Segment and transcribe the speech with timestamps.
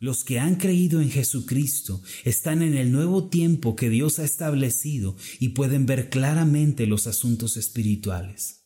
[0.00, 5.16] Los que han creído en Jesucristo están en el nuevo tiempo que Dios ha establecido
[5.40, 8.64] y pueden ver claramente los asuntos espirituales.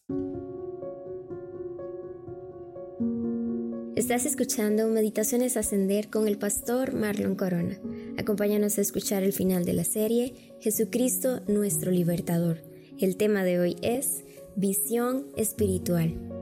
[3.97, 7.81] Estás escuchando Meditaciones Ascender con el pastor Marlon Corona.
[8.19, 12.63] Acompáñanos a escuchar el final de la serie Jesucristo nuestro libertador.
[12.99, 14.23] El tema de hoy es
[14.55, 16.42] Visión Espiritual.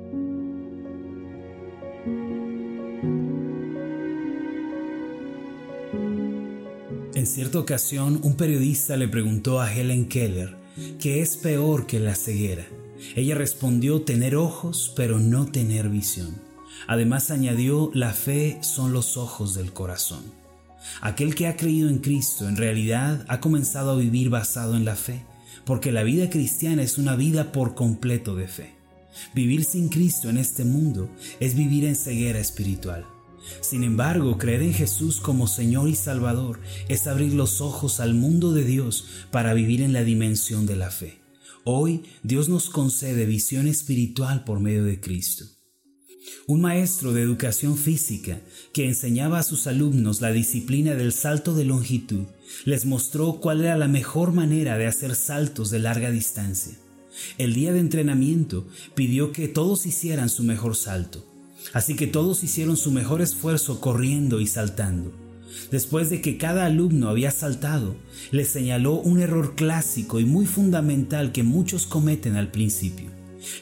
[7.21, 10.57] En cierta ocasión, un periodista le preguntó a Helen Keller
[10.99, 12.65] qué es peor que la ceguera.
[13.15, 16.41] Ella respondió tener ojos, pero no tener visión.
[16.87, 20.23] Además añadió, la fe son los ojos del corazón.
[21.03, 24.97] Aquel que ha creído en Cristo en realidad ha comenzado a vivir basado en la
[24.97, 25.23] fe,
[25.67, 28.73] porque la vida cristiana es una vida por completo de fe.
[29.35, 33.05] Vivir sin Cristo en este mundo es vivir en ceguera espiritual.
[33.61, 38.53] Sin embargo, creer en Jesús como Señor y Salvador es abrir los ojos al mundo
[38.53, 41.21] de Dios para vivir en la dimensión de la fe.
[41.65, 45.45] Hoy Dios nos concede visión espiritual por medio de Cristo.
[46.47, 48.41] Un maestro de educación física
[48.73, 52.27] que enseñaba a sus alumnos la disciplina del salto de longitud
[52.65, 56.77] les mostró cuál era la mejor manera de hacer saltos de larga distancia.
[57.39, 61.30] El día de entrenamiento pidió que todos hicieran su mejor salto.
[61.73, 65.13] Así que todos hicieron su mejor esfuerzo corriendo y saltando.
[65.71, 67.97] Después de que cada alumno había saltado,
[68.31, 73.11] les señaló un error clásico y muy fundamental que muchos cometen al principio.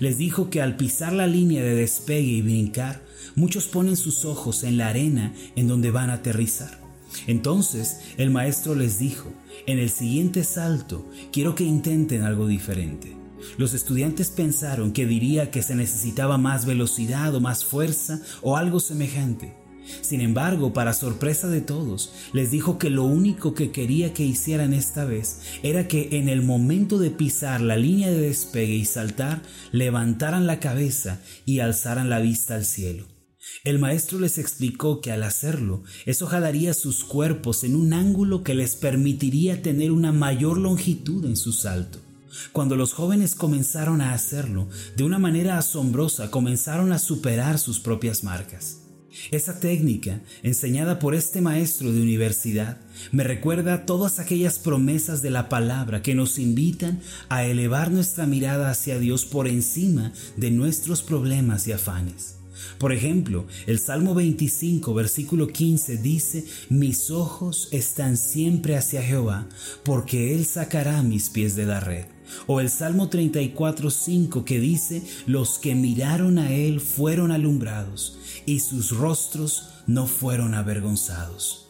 [0.01, 3.03] Les dijo que al pisar la línea de despegue y brincar,
[3.37, 6.81] muchos ponen sus ojos en la arena en donde van a aterrizar.
[7.27, 9.33] Entonces el maestro les dijo,
[9.67, 13.17] en el siguiente salto quiero que intenten algo diferente.
[13.57, 18.81] Los estudiantes pensaron que diría que se necesitaba más velocidad o más fuerza o algo
[18.81, 19.55] semejante.
[20.03, 24.73] Sin embargo, para sorpresa de todos, les dijo que lo único que quería que hicieran
[24.73, 29.43] esta vez era que en el momento de pisar la línea de despegue y saltar,
[29.73, 33.07] levantaran la cabeza y alzaran la vista al cielo.
[33.65, 38.55] El maestro les explicó que al hacerlo, eso jalaría sus cuerpos en un ángulo que
[38.55, 42.01] les permitiría tener una mayor longitud en su salto.
[42.53, 48.25] Cuando los jóvenes comenzaron a hacerlo, de una manera asombrosa comenzaron a superar sus propias
[48.25, 48.79] marcas.
[49.31, 52.79] Esa técnica, enseñada por este maestro de universidad,
[53.11, 58.71] me recuerda todas aquellas promesas de la palabra que nos invitan a elevar nuestra mirada
[58.71, 62.37] hacia Dios por encima de nuestros problemas y afanes.
[62.79, 69.49] Por ejemplo, el Salmo 25, versículo 15 dice, Mis ojos están siempre hacia Jehová,
[69.85, 72.07] porque Él sacará mis pies de la red.
[72.47, 78.61] O el Salmo 34, 5 que dice, Los que miraron a Él fueron alumbrados, y
[78.61, 81.69] sus rostros no fueron avergonzados.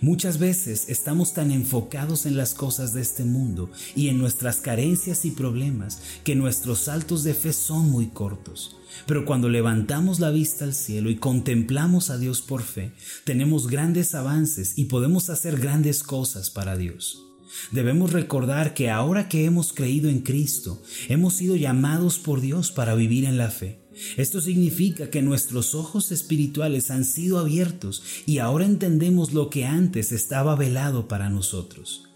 [0.00, 5.24] Muchas veces estamos tan enfocados en las cosas de este mundo y en nuestras carencias
[5.24, 8.76] y problemas que nuestros saltos de fe son muy cortos.
[9.06, 12.92] Pero cuando levantamos la vista al cielo y contemplamos a Dios por fe,
[13.24, 17.25] tenemos grandes avances y podemos hacer grandes cosas para Dios.
[17.70, 22.94] Debemos recordar que ahora que hemos creído en Cristo, hemos sido llamados por Dios para
[22.94, 23.80] vivir en la fe.
[24.16, 30.12] Esto significa que nuestros ojos espirituales han sido abiertos y ahora entendemos lo que antes
[30.12, 32.06] estaba velado para nosotros.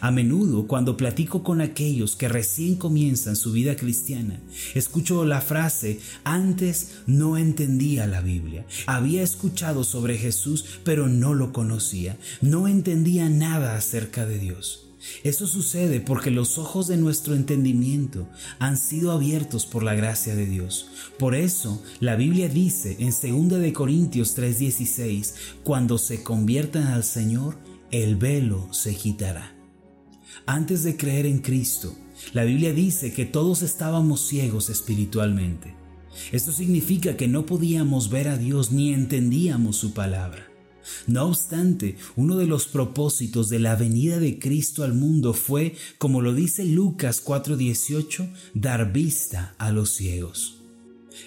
[0.00, 4.40] A menudo, cuando platico con aquellos que recién comienzan su vida cristiana,
[4.74, 8.64] escucho la frase, antes no entendía la Biblia.
[8.86, 12.16] Había escuchado sobre Jesús, pero no lo conocía.
[12.40, 14.86] No entendía nada acerca de Dios.
[15.22, 18.28] Eso sucede porque los ojos de nuestro entendimiento
[18.58, 20.88] han sido abiertos por la gracia de Dios.
[21.18, 27.58] Por eso la Biblia dice en 2 de Corintios 3:16, cuando se conviertan al Señor,
[27.90, 29.59] el velo se quitará.
[30.46, 31.94] Antes de creer en Cristo,
[32.32, 35.74] la Biblia dice que todos estábamos ciegos espiritualmente.
[36.32, 40.46] Esto significa que no podíamos ver a Dios ni entendíamos su palabra.
[41.06, 46.20] No obstante, uno de los propósitos de la venida de Cristo al mundo fue, como
[46.20, 50.56] lo dice Lucas 4:18, dar vista a los ciegos.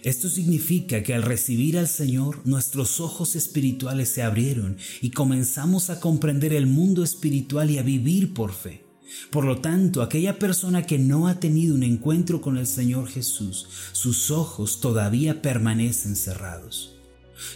[0.01, 5.99] Esto significa que al recibir al Señor, nuestros ojos espirituales se abrieron y comenzamos a
[5.99, 8.83] comprender el mundo espiritual y a vivir por fe.
[9.29, 13.67] Por lo tanto, aquella persona que no ha tenido un encuentro con el Señor Jesús,
[13.91, 16.95] sus ojos todavía permanecen cerrados.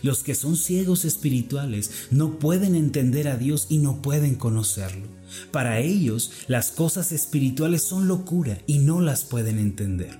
[0.02, 5.08] Los que son ciegos espirituales no pueden entender a Dios y no pueden conocerlo.
[5.52, 10.20] Para ellos las cosas espirituales son locura y no las pueden entender.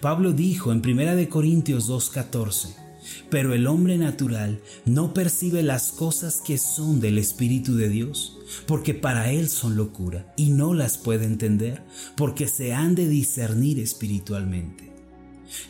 [0.00, 2.87] Pablo dijo en 1 Corintios 2:14,
[3.30, 8.94] Pero el hombre natural no percibe las cosas que son del Espíritu de Dios, porque
[8.94, 11.82] para él son locura y no las puede entender,
[12.16, 14.88] porque se han de discernir espiritualmente.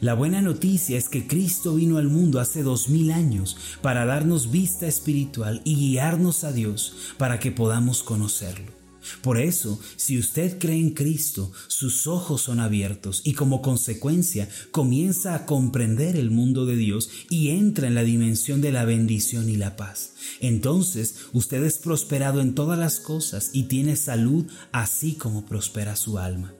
[0.01, 4.51] La buena noticia es que Cristo vino al mundo hace dos mil años para darnos
[4.51, 8.78] vista espiritual y guiarnos a Dios para que podamos conocerlo.
[9.23, 15.35] Por eso, si usted cree en Cristo, sus ojos son abiertos y como consecuencia comienza
[15.35, 19.57] a comprender el mundo de Dios y entra en la dimensión de la bendición y
[19.57, 20.13] la paz.
[20.41, 26.19] Entonces usted es prosperado en todas las cosas y tiene salud así como prospera su
[26.19, 26.55] alma.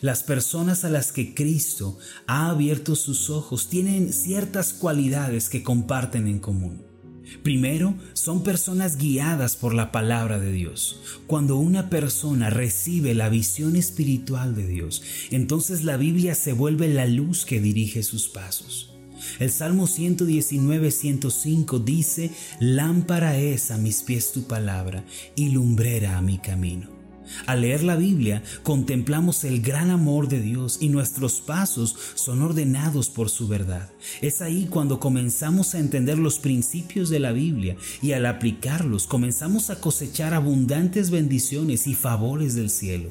[0.00, 6.26] Las personas a las que Cristo ha abierto sus ojos tienen ciertas cualidades que comparten
[6.26, 6.93] en común.
[7.42, 11.00] Primero, son personas guiadas por la palabra de Dios.
[11.26, 17.06] Cuando una persona recibe la visión espiritual de Dios, entonces la Biblia se vuelve la
[17.06, 18.90] luz que dirige sus pasos.
[19.38, 25.04] El Salmo 119, 105 dice, Lámpara es a mis pies tu palabra
[25.34, 26.93] y lumbrera a mi camino.
[27.46, 33.08] Al leer la Biblia contemplamos el gran amor de Dios y nuestros pasos son ordenados
[33.08, 33.90] por su verdad.
[34.20, 39.70] Es ahí cuando comenzamos a entender los principios de la Biblia y al aplicarlos comenzamos
[39.70, 43.10] a cosechar abundantes bendiciones y favores del cielo.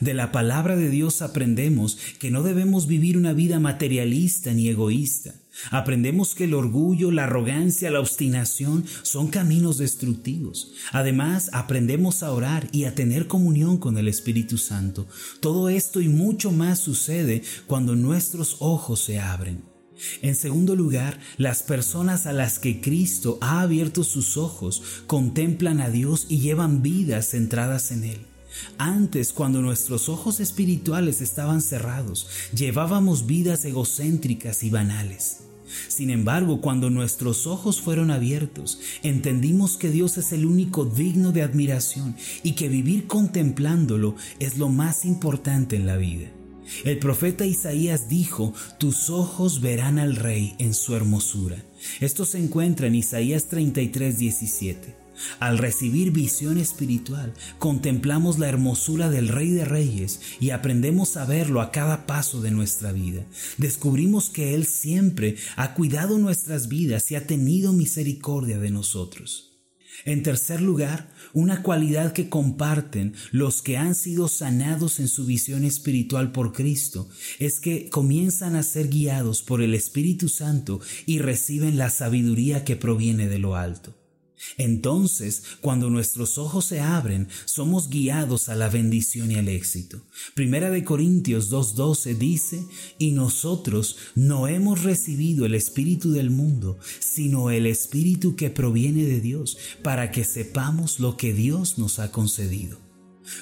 [0.00, 5.34] De la palabra de Dios aprendemos que no debemos vivir una vida materialista ni egoísta.
[5.70, 10.72] Aprendemos que el orgullo, la arrogancia, la obstinación son caminos destructivos.
[10.92, 15.06] Además, aprendemos a orar y a tener comunión con el Espíritu Santo.
[15.40, 19.70] Todo esto y mucho más sucede cuando nuestros ojos se abren.
[20.22, 25.90] En segundo lugar, las personas a las que Cristo ha abierto sus ojos contemplan a
[25.90, 28.26] Dios y llevan vidas centradas en Él.
[28.78, 35.49] Antes, cuando nuestros ojos espirituales estaban cerrados, llevábamos vidas egocéntricas y banales.
[35.88, 41.42] Sin embargo, cuando nuestros ojos fueron abiertos, entendimos que Dios es el único digno de
[41.42, 46.28] admiración y que vivir contemplándolo es lo más importante en la vida.
[46.84, 51.56] El profeta Isaías dijo, tus ojos verán al rey en su hermosura.
[52.00, 54.94] Esto se encuentra en Isaías 33, 17.
[55.38, 61.60] Al recibir visión espiritual, contemplamos la hermosura del Rey de Reyes y aprendemos a verlo
[61.60, 63.24] a cada paso de nuestra vida.
[63.58, 69.50] Descubrimos que Él siempre ha cuidado nuestras vidas y ha tenido misericordia de nosotros.
[70.04, 75.64] En tercer lugar, una cualidad que comparten los que han sido sanados en su visión
[75.64, 77.08] espiritual por Cristo
[77.38, 82.76] es que comienzan a ser guiados por el Espíritu Santo y reciben la sabiduría que
[82.76, 83.99] proviene de lo alto.
[84.56, 90.02] Entonces, cuando nuestros ojos se abren, somos guiados a la bendición y al éxito.
[90.34, 92.64] Primera de Corintios 2.12 dice,
[92.98, 99.20] y nosotros no hemos recibido el Espíritu del mundo, sino el Espíritu que proviene de
[99.20, 102.78] Dios, para que sepamos lo que Dios nos ha concedido.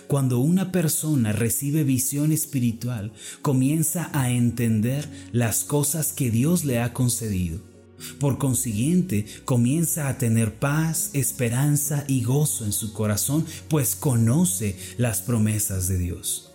[0.07, 6.93] Cuando una persona recibe visión espiritual, comienza a entender las cosas que Dios le ha
[6.93, 7.78] concedido
[8.19, 15.23] por consiguiente, comienza a tener paz, esperanza y gozo en su corazón, pues conoce las
[15.23, 16.49] promesas de Dios.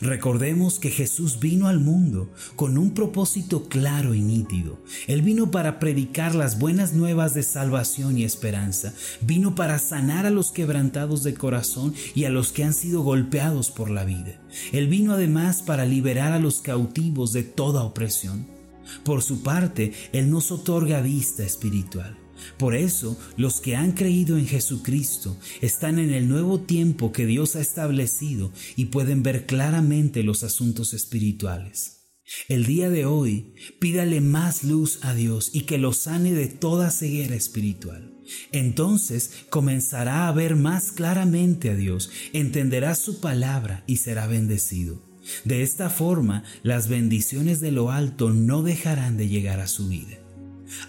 [0.00, 4.78] Recordemos que Jesús vino al mundo con un propósito claro y nítido.
[5.06, 8.94] Él vino para predicar las buenas nuevas de salvación y esperanza.
[9.20, 13.70] Vino para sanar a los quebrantados de corazón y a los que han sido golpeados
[13.70, 14.40] por la vida.
[14.72, 18.59] Él vino además para liberar a los cautivos de toda opresión.
[19.04, 22.16] Por su parte, Él nos otorga vista espiritual.
[22.58, 27.56] Por eso, los que han creído en Jesucristo están en el nuevo tiempo que Dios
[27.56, 32.00] ha establecido y pueden ver claramente los asuntos espirituales.
[32.48, 36.90] El día de hoy, pídale más luz a Dios y que lo sane de toda
[36.90, 38.14] ceguera espiritual.
[38.52, 45.09] Entonces comenzará a ver más claramente a Dios, entenderá su palabra y será bendecido.
[45.44, 50.18] De esta forma, las bendiciones de lo alto no dejarán de llegar a su vida.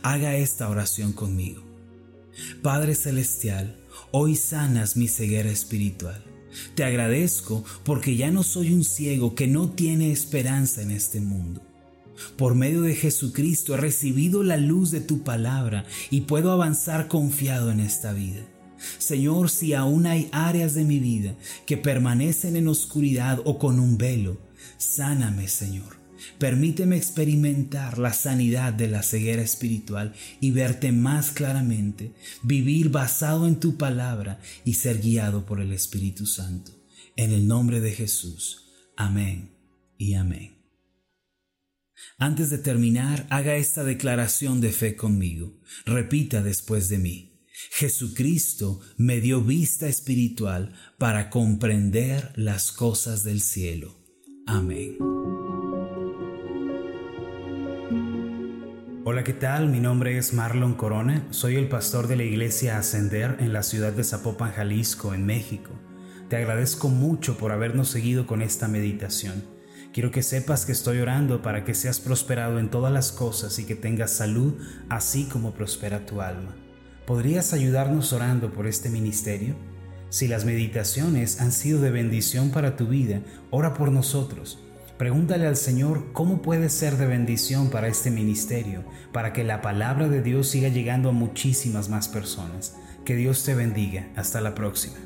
[0.03, 1.63] Haga esta oración conmigo.
[2.61, 3.77] Padre Celestial,
[4.11, 6.23] hoy sanas mi ceguera espiritual.
[6.75, 11.61] Te agradezco porque ya no soy un ciego que no tiene esperanza en este mundo.
[12.37, 17.71] Por medio de Jesucristo he recibido la luz de tu palabra y puedo avanzar confiado
[17.71, 18.41] en esta vida.
[18.97, 21.35] Señor, si aún hay áreas de mi vida
[21.65, 24.39] que permanecen en oscuridad o con un velo,
[24.77, 26.01] sáname, Señor.
[26.37, 33.59] Permíteme experimentar la sanidad de la ceguera espiritual y verte más claramente, vivir basado en
[33.59, 36.71] tu palabra y ser guiado por el Espíritu Santo.
[37.15, 38.67] En el nombre de Jesús.
[38.95, 39.51] Amén
[39.97, 40.57] y amén.
[42.17, 45.59] Antes de terminar, haga esta declaración de fe conmigo.
[45.85, 47.30] Repita después de mí.
[47.51, 53.97] Jesucristo me dio vista espiritual para comprender las cosas del cielo.
[54.47, 54.97] Amén.
[59.03, 59.67] Hola, ¿qué tal?
[59.67, 63.91] Mi nombre es Marlon Corona, soy el pastor de la iglesia Ascender en la ciudad
[63.91, 65.71] de Zapopan, Jalisco, en México.
[66.29, 69.43] Te agradezco mucho por habernos seguido con esta meditación.
[69.91, 73.65] Quiero que sepas que estoy orando para que seas prosperado en todas las cosas y
[73.65, 74.53] que tengas salud,
[74.87, 76.55] así como prospera tu alma.
[77.05, 79.55] ¿Podrías ayudarnos orando por este ministerio?
[80.09, 84.59] Si las meditaciones han sido de bendición para tu vida, ora por nosotros.
[84.97, 90.09] Pregúntale al Señor cómo puede ser de bendición para este ministerio, para que la palabra
[90.09, 92.75] de Dios siga llegando a muchísimas más personas.
[93.03, 94.11] Que Dios te bendiga.
[94.15, 94.97] Hasta la próxima.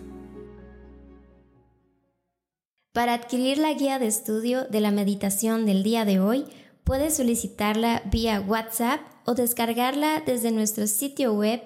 [2.92, 6.46] Para adquirir la guía de estudio de la meditación del día de hoy,
[6.84, 11.62] puedes solicitarla vía WhatsApp o descargarla desde nuestro sitio web